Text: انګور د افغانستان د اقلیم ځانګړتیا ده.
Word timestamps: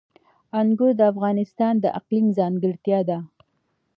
انګور 0.59 0.91
د 0.97 1.01
افغانستان 1.11 1.73
د 1.79 1.85
اقلیم 1.99 2.25
ځانګړتیا 2.37 2.99
ده. 3.09 3.17